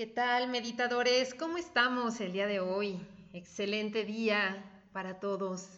[0.00, 1.34] ¿Qué tal, meditadores?
[1.34, 3.06] ¿Cómo estamos el día de hoy?
[3.34, 5.68] Excelente día para todos.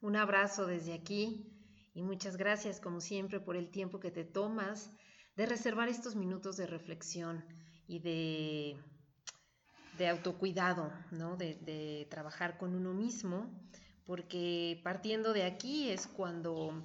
[0.00, 1.52] Un abrazo desde aquí
[1.92, 4.92] y muchas gracias, como siempre, por el tiempo que te tomas
[5.34, 7.44] de reservar estos minutos de reflexión
[7.88, 8.76] y de,
[9.98, 11.36] de autocuidado, ¿no?
[11.36, 13.50] de, de trabajar con uno mismo,
[14.06, 16.80] porque partiendo de aquí es cuando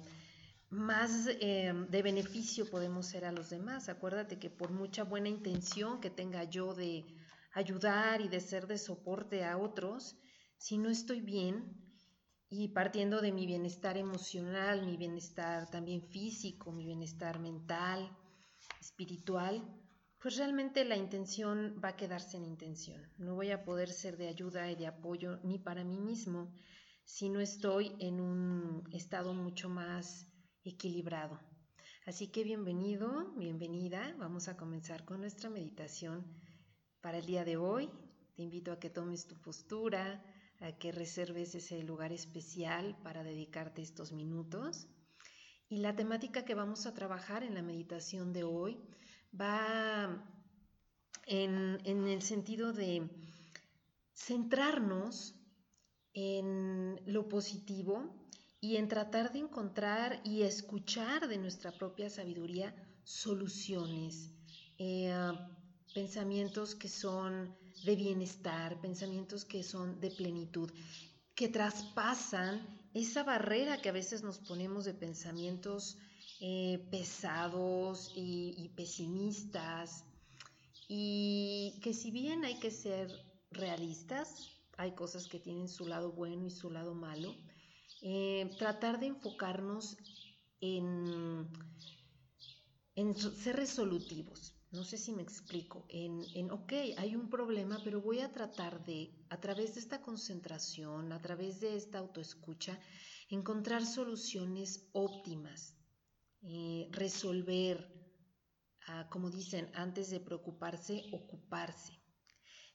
[0.70, 3.88] más eh, de beneficio podemos ser a los demás.
[3.88, 7.04] Acuérdate que por mucha buena intención que tenga yo de
[7.52, 10.16] ayudar y de ser de soporte a otros,
[10.56, 11.76] si no estoy bien
[12.48, 18.16] y partiendo de mi bienestar emocional, mi bienestar también físico, mi bienestar mental,
[18.80, 19.64] espiritual,
[20.20, 23.02] pues realmente la intención va a quedarse en intención.
[23.18, 26.52] No voy a poder ser de ayuda y de apoyo ni para mí mismo
[27.04, 30.29] si no estoy en un estado mucho más
[30.64, 31.40] equilibrado.
[32.06, 34.14] Así que bienvenido, bienvenida.
[34.18, 36.24] Vamos a comenzar con nuestra meditación
[37.00, 37.90] para el día de hoy.
[38.34, 40.22] Te invito a que tomes tu postura,
[40.60, 44.88] a que reserves ese lugar especial para dedicarte estos minutos.
[45.68, 48.80] Y la temática que vamos a trabajar en la meditación de hoy
[49.38, 50.26] va
[51.26, 53.08] en, en el sentido de
[54.14, 55.34] centrarnos
[56.12, 58.19] en lo positivo
[58.60, 64.30] y en tratar de encontrar y escuchar de nuestra propia sabiduría soluciones,
[64.78, 65.14] eh,
[65.94, 70.70] pensamientos que son de bienestar, pensamientos que son de plenitud,
[71.34, 75.96] que traspasan esa barrera que a veces nos ponemos de pensamientos
[76.40, 80.04] eh, pesados y, y pesimistas,
[80.86, 83.10] y que si bien hay que ser
[83.50, 87.34] realistas, hay cosas que tienen su lado bueno y su lado malo,
[88.02, 89.96] eh, tratar de enfocarnos
[90.60, 91.48] en,
[93.36, 94.54] ser resolutivos.
[94.72, 98.84] No sé si me explico, en, en, ok, hay un problema, pero voy a tratar
[98.84, 102.78] de, a través de esta concentración, a través de esta autoescucha,
[103.28, 105.76] encontrar soluciones óptimas,
[106.42, 107.92] eh, resolver,
[108.86, 112.00] ah, como dicen, antes de preocuparse, ocuparse.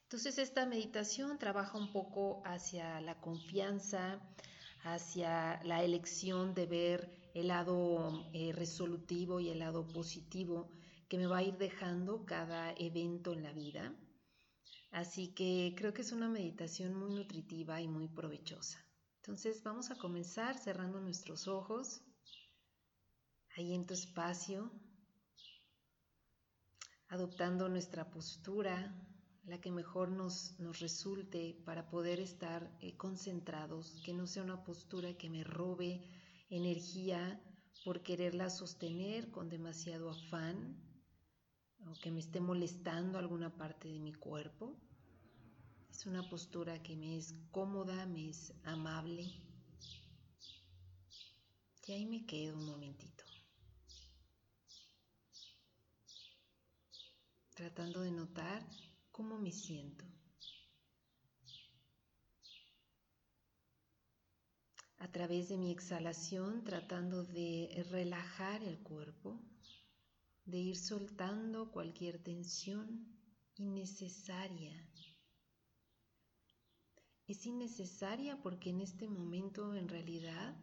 [0.04, 4.22] Entonces esta meditación trabaja un poco hacia la confianza,
[4.86, 10.70] hacia la elección de ver el lado eh, resolutivo y el lado positivo
[11.10, 13.96] que me va a ir dejando cada evento en la vida.
[14.92, 18.80] Así que creo que es una meditación muy nutritiva y muy provechosa.
[19.18, 22.02] Entonces vamos a comenzar cerrando nuestros ojos,
[23.58, 24.72] ahí en tu espacio,
[27.08, 28.96] adoptando nuestra postura,
[29.48, 34.64] la que mejor nos, nos resulte para poder estar eh, concentrados, que no sea una
[34.64, 36.02] postura que me robe
[36.50, 37.42] energía
[37.84, 40.82] por quererla sostener con demasiado afán
[41.86, 44.76] o que me esté molestando alguna parte de mi cuerpo.
[45.92, 49.32] Es una postura que me es cómoda, me es amable.
[51.88, 53.24] Y ahí me quedo un momentito.
[57.54, 58.68] Tratando de notar
[59.16, 60.04] cómo me siento.
[64.98, 69.42] A través de mi exhalación tratando de relajar el cuerpo,
[70.44, 73.18] de ir soltando cualquier tensión
[73.56, 74.76] innecesaria.
[77.26, 80.62] Es innecesaria porque en este momento en realidad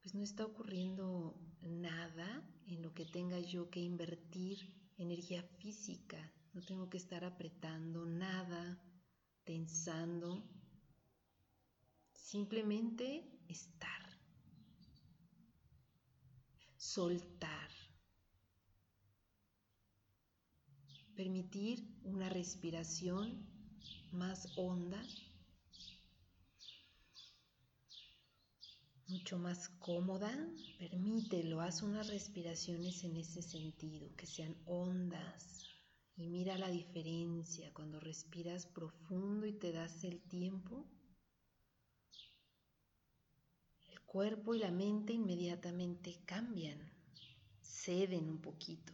[0.00, 4.58] pues no está ocurriendo nada en lo que tenga yo que invertir
[4.96, 8.76] energía física no tengo que estar apretando nada,
[9.44, 10.42] tensando.
[12.12, 13.06] Simplemente
[13.46, 14.02] estar.
[16.76, 17.70] Soltar.
[21.14, 23.46] Permitir una respiración
[24.10, 25.00] más honda,
[29.06, 30.32] mucho más cómoda.
[30.80, 35.67] Permítelo, haz unas respiraciones en ese sentido, que sean hondas
[36.18, 40.84] y mira la diferencia cuando respiras profundo y te das el tiempo.
[43.88, 46.76] El cuerpo y la mente inmediatamente cambian,
[47.62, 48.92] ceden un poquito.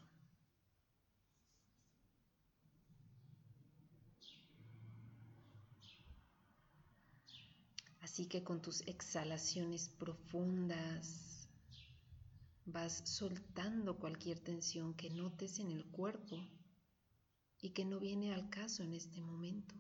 [8.01, 11.49] Así que con tus exhalaciones profundas
[12.67, 16.39] vas soltando cualquier tensión que notes en el cuerpo
[17.65, 19.75] y que no viene al caso en este momento.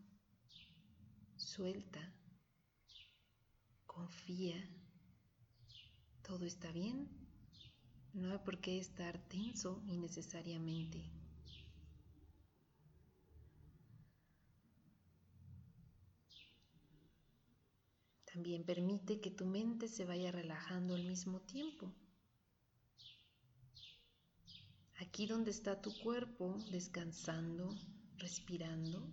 [1.36, 2.00] Suelta,
[3.84, 4.56] confía,
[6.22, 7.10] todo está bien,
[8.14, 11.12] no hay por qué estar tenso innecesariamente.
[18.24, 21.92] También permite que tu mente se vaya relajando al mismo tiempo.
[25.14, 27.72] Aquí donde está tu cuerpo, descansando,
[28.18, 29.08] respirando,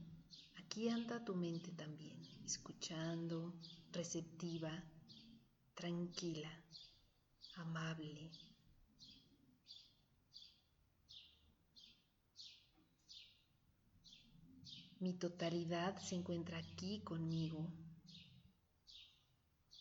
[0.58, 3.54] aquí anda tu mente también, escuchando,
[3.92, 4.84] receptiva,
[5.76, 6.50] tranquila,
[7.58, 8.32] amable.
[15.00, 17.72] Mi totalidad se encuentra aquí conmigo.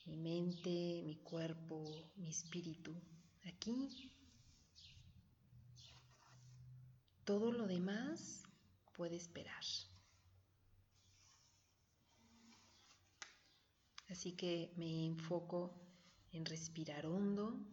[0.05, 2.95] Mi mente, mi cuerpo, mi espíritu,
[3.47, 4.10] aquí.
[7.31, 8.43] Todo lo demás
[8.93, 9.63] puede esperar.
[14.09, 15.73] Así que me enfoco
[16.33, 17.65] en respirar hondo,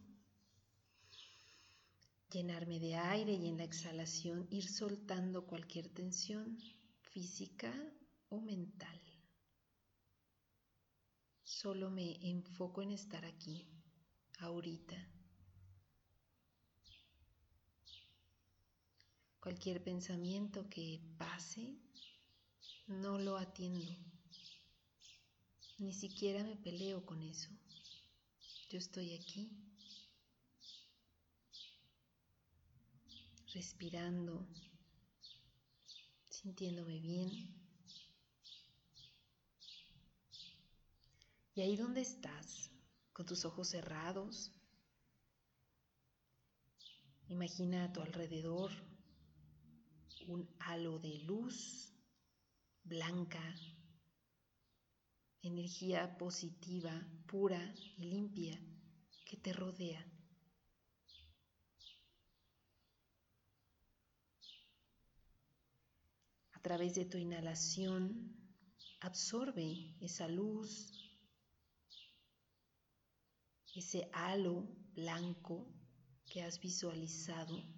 [2.29, 6.59] llenarme de aire y en la exhalación ir soltando cualquier tensión
[7.01, 7.73] física
[8.29, 9.01] o mental.
[11.43, 13.67] Solo me enfoco en estar aquí,
[14.37, 15.16] ahorita.
[19.47, 21.79] Cualquier pensamiento que pase,
[22.87, 23.95] no lo atiendo.
[25.77, 27.49] Ni siquiera me peleo con eso.
[28.69, 29.49] Yo estoy aquí,
[33.53, 34.45] respirando,
[36.29, 37.31] sintiéndome bien.
[41.55, 42.69] Y ahí donde estás,
[43.13, 44.51] con tus ojos cerrados,
[47.29, 48.96] imagina a tu alrededor
[50.27, 51.93] un halo de luz
[52.83, 53.43] blanca,
[55.41, 56.91] energía positiva,
[57.27, 58.59] pura y limpia
[59.25, 60.05] que te rodea.
[66.51, 68.35] A través de tu inhalación,
[68.99, 70.91] absorbe esa luz,
[73.73, 75.67] ese halo blanco
[76.25, 77.76] que has visualizado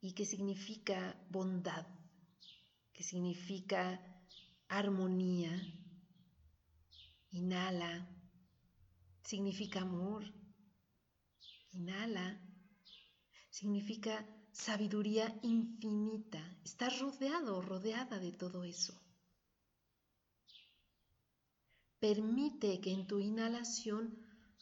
[0.00, 1.86] y que significa bondad,
[2.92, 4.00] que significa
[4.68, 5.54] armonía.
[7.30, 8.06] Inhala,
[9.22, 10.24] significa amor.
[11.72, 12.40] Inhala,
[13.50, 16.56] significa sabiduría infinita.
[16.64, 18.94] Estás rodeado, rodeada de todo eso.
[22.00, 24.14] Permite que en tu inhalación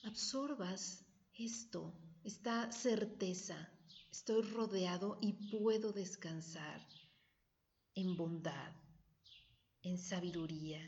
[0.03, 1.05] absorbas
[1.35, 1.95] esto,
[2.25, 3.76] esta certeza.
[4.19, 6.81] Estoy rodeado y puedo descansar
[7.95, 8.73] en bondad,
[9.83, 10.81] en sabiduría,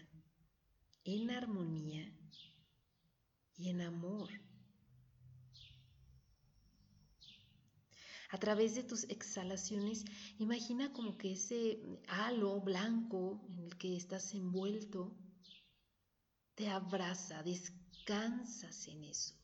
[1.04, 2.10] en armonía
[3.54, 4.30] y en amor.
[8.30, 10.06] A través de tus exhalaciones,
[10.38, 15.14] imagina como que ese halo blanco en el que estás envuelto
[16.54, 19.34] te abraza, descansas en eso.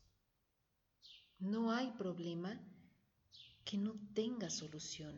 [1.37, 2.59] No hay problema
[3.75, 5.13] que no tenga solución.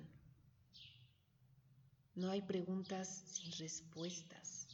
[2.16, 4.68] No hay preguntas sin respuestas.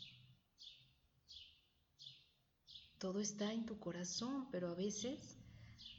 [2.98, 5.38] Todo está en tu corazón, pero a veces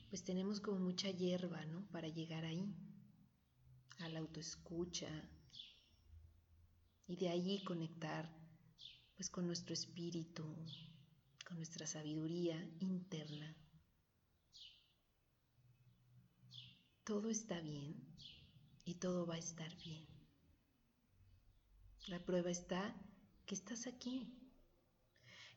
[0.09, 1.87] pues tenemos como mucha hierba, ¿no?
[1.91, 2.75] Para llegar ahí,
[3.99, 5.11] a la autoescucha
[7.07, 8.35] y de allí conectar
[9.15, 10.57] pues con nuestro espíritu,
[11.47, 13.55] con nuestra sabiduría interna.
[17.05, 17.95] Todo está bien
[18.87, 20.09] y todo va a estar bien.
[22.07, 22.97] La prueba está
[23.45, 24.35] que estás aquí,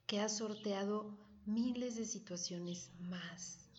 [0.07, 3.69] que has sorteado miles de situaciones más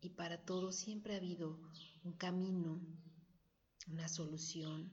[0.00, 1.60] y para todo siempre ha habido
[2.02, 2.80] un camino,
[3.86, 4.90] una solución.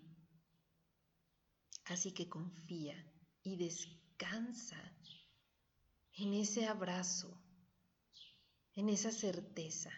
[1.86, 2.96] Así que confía
[3.44, 4.94] y descansa
[6.18, 7.42] en ese abrazo,
[8.74, 9.92] en esa certeza.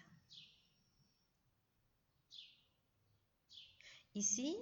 [4.18, 4.58] Y sí,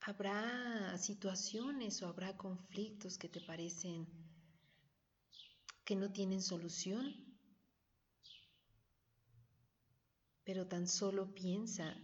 [0.00, 4.08] habrá situaciones o habrá conflictos que te parecen
[5.84, 7.14] que no tienen solución,
[10.42, 11.94] pero tan solo piensa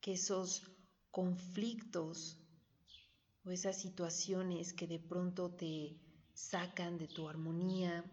[0.00, 0.64] que esos
[1.12, 2.36] conflictos
[3.44, 6.00] o esas situaciones que de pronto te
[6.34, 8.04] sacan de tu armonía,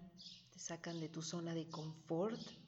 [0.51, 2.64] te sacan de tu zona de confort,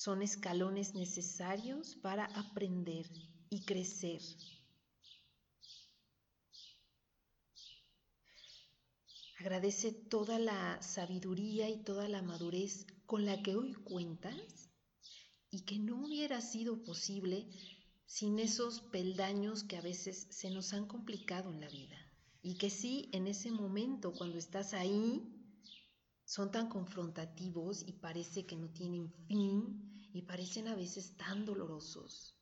[0.00, 3.04] son escalones necesarios para aprender
[3.50, 4.22] y crecer.
[9.38, 14.70] Agradece toda la sabiduría y toda la madurez con la que hoy cuentas
[15.50, 17.50] y que no hubiera sido posible
[18.06, 21.98] sin esos peldaños que a veces se nos han complicado en la vida.
[22.40, 25.39] Y que sí, en ese momento, cuando estás ahí,
[26.30, 32.36] son tan confrontativos y parece que no tienen fin y parecen a veces tan dolorosos.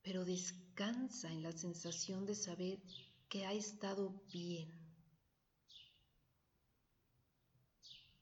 [0.00, 2.82] Pero descansa en la sensación de saber
[3.28, 4.72] que ha estado bien,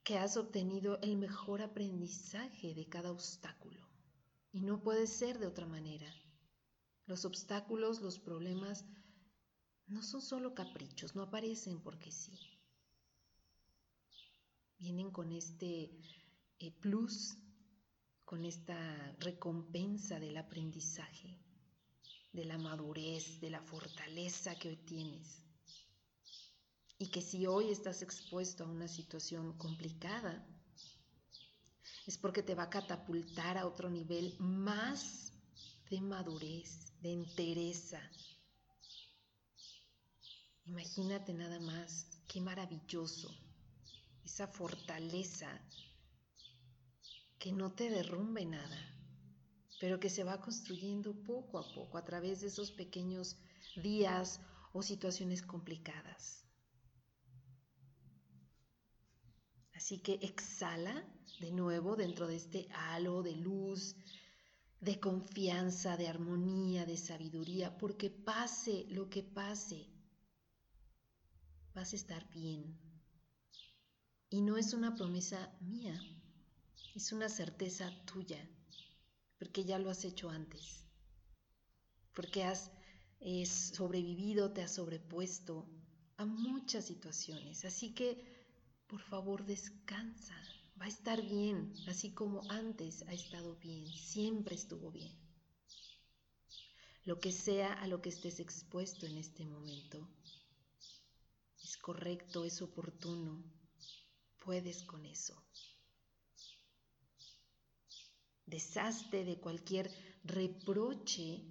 [0.02, 3.88] que has obtenido el mejor aprendizaje de cada obstáculo.
[4.50, 6.12] Y no puede ser de otra manera.
[7.06, 8.84] Los obstáculos, los problemas,
[9.86, 12.57] no son solo caprichos, no aparecen porque sí.
[14.78, 15.90] Vienen con este
[16.58, 17.36] eh, plus,
[18.24, 18.76] con esta
[19.18, 21.38] recompensa del aprendizaje,
[22.32, 25.42] de la madurez, de la fortaleza que hoy tienes.
[26.98, 30.46] Y que si hoy estás expuesto a una situación complicada,
[32.06, 35.32] es porque te va a catapultar a otro nivel más
[35.90, 38.00] de madurez, de entereza,
[40.68, 43.34] Imagínate nada más, qué maravilloso,
[44.28, 45.50] esa fortaleza
[47.38, 48.80] que no te derrumbe nada,
[49.80, 53.38] pero que se va construyendo poco a poco a través de esos pequeños
[53.76, 54.40] días
[54.72, 56.44] o situaciones complicadas.
[59.72, 60.96] Así que exhala
[61.40, 63.96] de nuevo dentro de este halo de luz,
[64.80, 69.88] de confianza, de armonía, de sabiduría, porque pase lo que pase,
[71.74, 72.87] vas a estar bien.
[74.30, 75.98] Y no es una promesa mía,
[76.94, 78.46] es una certeza tuya,
[79.38, 80.84] porque ya lo has hecho antes,
[82.12, 82.70] porque has
[83.20, 85.66] eh, sobrevivido, te has sobrepuesto
[86.18, 87.64] a muchas situaciones.
[87.64, 88.22] Así que,
[88.86, 90.36] por favor, descansa,
[90.78, 95.16] va a estar bien, así como antes ha estado bien, siempre estuvo bien.
[97.04, 100.06] Lo que sea a lo que estés expuesto en este momento,
[101.62, 103.42] es correcto, es oportuno,
[104.48, 105.36] puedes con eso.
[108.46, 109.90] Deshazte de cualquier
[110.24, 111.44] reproche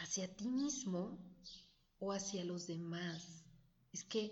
[0.00, 1.18] hacia ti mismo
[1.98, 3.46] o hacia los demás.
[3.94, 4.30] Es que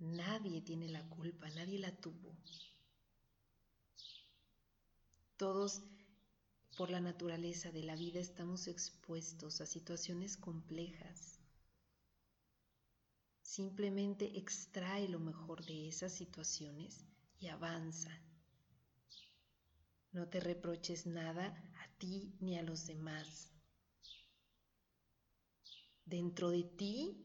[0.00, 2.36] nadie tiene la culpa, nadie la tuvo.
[5.36, 5.82] Todos,
[6.76, 11.43] por la naturaleza de la vida, estamos expuestos a situaciones complejas.
[13.54, 17.06] Simplemente extrae lo mejor de esas situaciones
[17.38, 18.20] y avanza.
[20.10, 23.52] No te reproches nada a ti ni a los demás.
[26.04, 27.16] Dentro de ti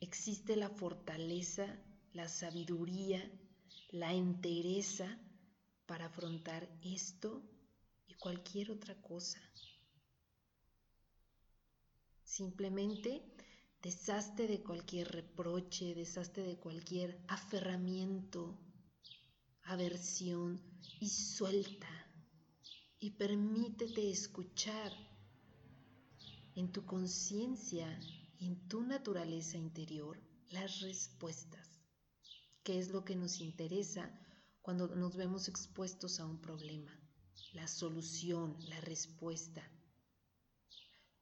[0.00, 1.78] existe la fortaleza,
[2.12, 3.30] la sabiduría,
[3.90, 5.20] la entereza
[5.84, 7.44] para afrontar esto
[8.06, 9.42] y cualquier otra cosa.
[12.24, 13.33] Simplemente
[13.84, 18.58] Deshazte de cualquier reproche, deshazte de cualquier aferramiento,
[19.64, 20.58] aversión
[21.00, 21.90] y suelta.
[22.98, 24.90] Y permítete escuchar
[26.54, 28.00] en tu conciencia
[28.40, 31.68] en tu naturaleza interior las respuestas,
[32.62, 34.18] que es lo que nos interesa
[34.62, 36.98] cuando nos vemos expuestos a un problema,
[37.52, 39.73] la solución, la respuesta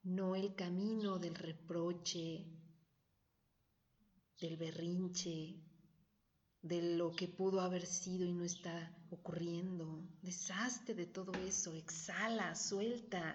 [0.04, 2.44] no el camino del reproche,
[4.40, 5.62] del berrinche,
[6.60, 10.08] de lo que pudo haber sido y no está ocurriendo.
[10.22, 13.34] Deshazte de todo eso, exhala, suelta.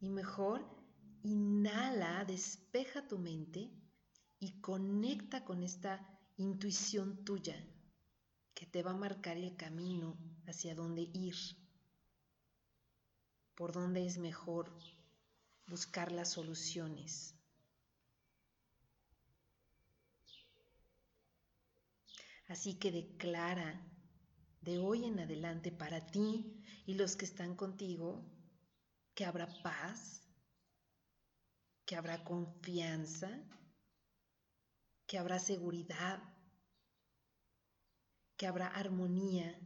[0.00, 0.64] Y mejor,
[1.22, 3.70] inhala, despeja tu mente
[4.38, 7.56] y conecta con esta intuición tuya
[8.54, 11.34] que te va a marcar el camino hacia dónde ir,
[13.54, 14.76] por dónde es mejor
[15.66, 17.34] buscar las soluciones.
[22.48, 23.80] Así que declara
[24.60, 28.24] de hoy en adelante para ti y los que están contigo
[29.14, 30.22] que habrá paz,
[31.86, 33.30] que habrá confianza,
[35.06, 36.22] que habrá seguridad,
[38.36, 39.58] que habrá armonía,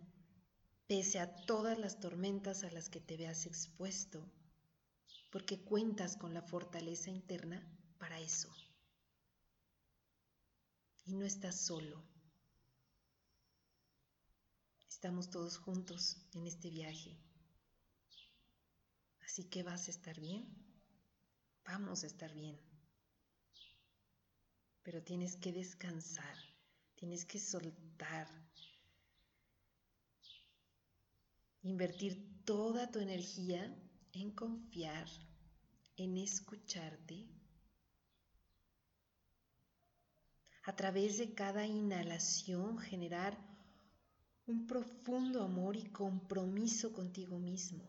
[0.86, 4.30] pese a todas las tormentas a las que te veas expuesto
[5.30, 7.62] porque cuentas con la fortaleza interna
[7.98, 8.48] para eso.
[11.04, 12.02] Y no estás solo.
[14.88, 17.16] Estamos todos juntos en este viaje.
[19.20, 20.46] Así que vas a estar bien.
[21.64, 22.58] Vamos a estar bien.
[24.82, 26.36] Pero tienes que descansar,
[26.94, 28.26] tienes que soltar,
[31.62, 33.70] invertir toda tu energía
[34.12, 35.08] en confiar,
[35.96, 37.28] en escucharte
[40.64, 43.38] a través de cada inhalación generar
[44.46, 47.84] un profundo amor y compromiso contigo mismo.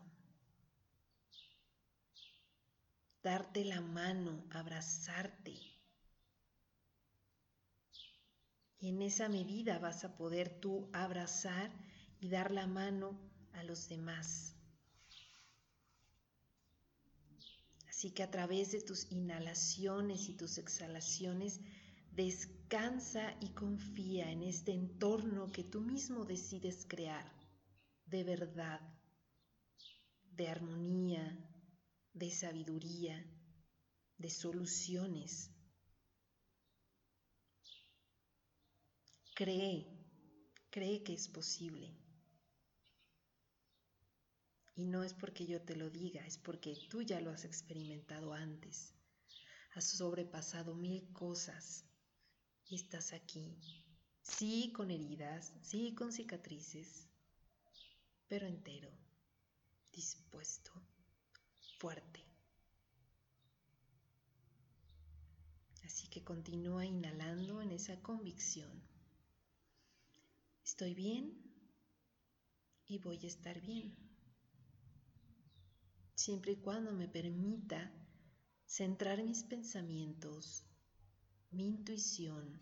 [3.22, 5.54] Darte la mano, abrazarte.
[8.78, 11.70] Y en esa medida vas a poder tú abrazar
[12.18, 13.18] y dar la mano
[13.52, 14.59] a los demás.
[18.00, 21.60] Así que a través de tus inhalaciones y tus exhalaciones,
[22.10, 27.30] descansa y confía en este entorno que tú mismo decides crear,
[28.06, 28.80] de verdad,
[30.32, 31.46] de armonía,
[32.14, 33.22] de sabiduría,
[34.16, 35.50] de soluciones.
[39.34, 39.86] Cree,
[40.70, 41.94] cree que es posible.
[44.80, 48.32] Y no es porque yo te lo diga, es porque tú ya lo has experimentado
[48.32, 48.94] antes.
[49.74, 51.84] Has sobrepasado mil cosas
[52.66, 53.60] y estás aquí.
[54.22, 57.06] Sí con heridas, sí con cicatrices,
[58.26, 58.90] pero entero,
[59.92, 60.72] dispuesto,
[61.76, 62.24] fuerte.
[65.84, 68.82] Así que continúa inhalando en esa convicción.
[70.64, 71.36] Estoy bien
[72.86, 74.10] y voy a estar bien
[76.20, 77.90] siempre y cuando me permita
[78.66, 80.66] centrar mis pensamientos,
[81.50, 82.60] mi intuición,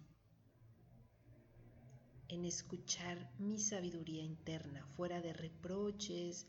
[2.28, 6.46] en escuchar mi sabiduría interna, fuera de reproches,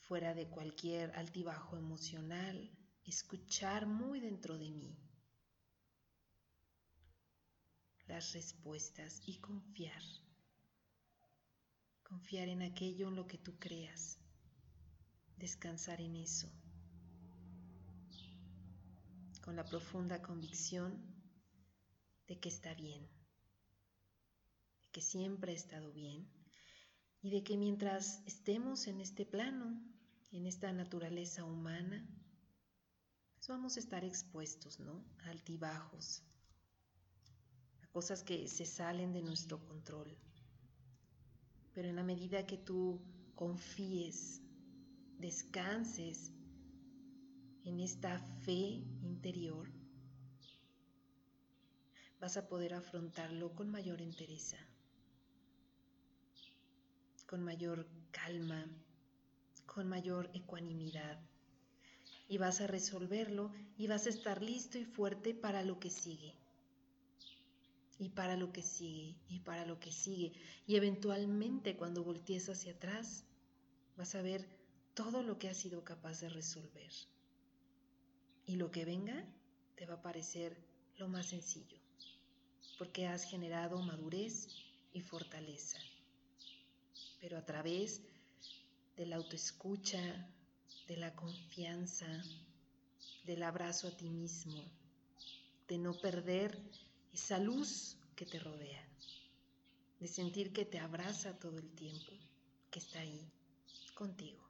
[0.00, 2.68] fuera de cualquier altibajo emocional,
[3.04, 4.98] escuchar muy dentro de mí
[8.08, 10.02] las respuestas y confiar,
[12.02, 14.25] confiar en aquello en lo que tú creas
[15.36, 16.48] descansar en eso,
[19.42, 21.00] con la profunda convicción
[22.26, 23.02] de que está bien,
[24.82, 26.28] de que siempre ha estado bien
[27.22, 29.80] y de que mientras estemos en este plano,
[30.32, 32.06] en esta naturaleza humana,
[33.36, 35.04] pues vamos a estar expuestos, ¿no?
[35.24, 36.22] Altibajos,
[37.82, 40.16] a cosas que se salen de nuestro control.
[41.72, 43.00] Pero en la medida que tú
[43.34, 44.40] confíes
[45.18, 46.32] descanses
[47.64, 49.68] en esta fe interior,
[52.20, 54.58] vas a poder afrontarlo con mayor entereza,
[57.26, 58.66] con mayor calma,
[59.66, 61.18] con mayor ecuanimidad.
[62.28, 66.34] Y vas a resolverlo y vas a estar listo y fuerte para lo que sigue.
[67.98, 70.32] Y para lo que sigue, y para lo que sigue.
[70.66, 73.24] Y eventualmente cuando voltees hacia atrás,
[73.96, 74.55] vas a ver
[74.96, 76.90] todo lo que has sido capaz de resolver.
[78.46, 79.22] Y lo que venga
[79.76, 80.56] te va a parecer
[80.96, 81.76] lo más sencillo,
[82.78, 84.48] porque has generado madurez
[84.94, 85.78] y fortaleza.
[87.20, 88.00] Pero a través
[88.96, 90.00] de la autoescucha,
[90.88, 92.08] de la confianza,
[93.24, 94.64] del abrazo a ti mismo,
[95.68, 96.58] de no perder
[97.12, 98.88] esa luz que te rodea,
[100.00, 102.12] de sentir que te abraza todo el tiempo,
[102.70, 103.30] que está ahí
[103.94, 104.45] contigo.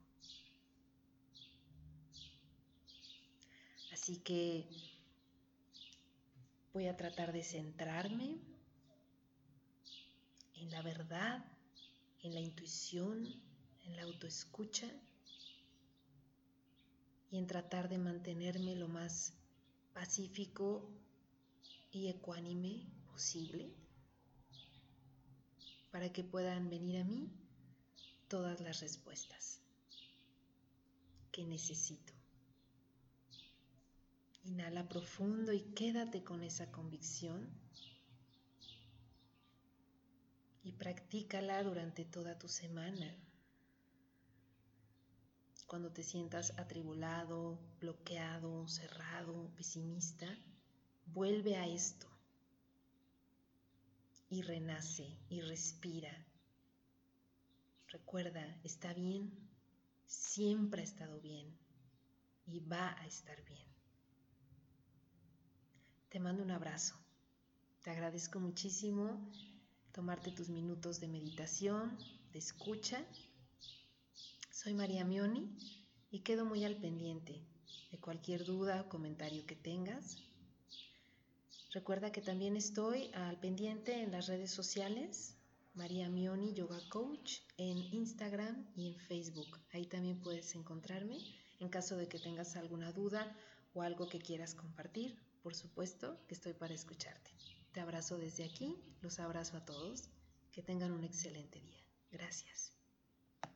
[4.07, 4.65] Así que
[6.73, 8.37] voy a tratar de centrarme
[10.55, 11.43] en la verdad,
[12.23, 13.27] en la intuición,
[13.83, 14.89] en la autoescucha
[17.31, 19.33] y en tratar de mantenerme lo más
[19.93, 20.89] pacífico
[21.91, 23.69] y ecuánime posible
[25.91, 27.29] para que puedan venir a mí
[28.29, 29.59] todas las respuestas
[31.29, 32.16] que necesito.
[34.47, 37.49] Inhala profundo y quédate con esa convicción
[40.63, 43.13] y practícala durante toda tu semana.
[45.65, 50.27] Cuando te sientas atribulado, bloqueado, cerrado, pesimista,
[51.07, 52.07] vuelve a esto
[54.29, 56.25] y renace y respira.
[57.89, 59.29] Recuerda, está bien,
[60.05, 61.53] siempre ha estado bien
[62.45, 63.76] y va a estar bien.
[66.09, 66.95] Te mando un abrazo.
[67.83, 69.29] Te agradezco muchísimo
[69.91, 71.97] tomarte tus minutos de meditación,
[72.31, 73.05] de escucha.
[74.49, 75.53] Soy María Mioni
[76.09, 77.45] y quedo muy al pendiente
[77.91, 80.23] de cualquier duda o comentario que tengas.
[81.73, 85.35] Recuerda que también estoy al pendiente en las redes sociales,
[85.73, 89.59] María Mioni Yoga Coach, en Instagram y en Facebook.
[89.73, 91.17] Ahí también puedes encontrarme
[91.59, 93.35] en caso de que tengas alguna duda
[93.73, 97.31] o algo que quieras compartir por supuesto que estoy para escucharte.
[97.71, 100.09] Te abrazo desde aquí, los abrazo a todos,
[100.51, 101.81] que tengan un excelente día.
[102.11, 102.76] Gracias.